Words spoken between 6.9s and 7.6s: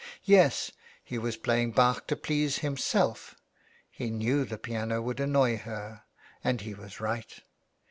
right.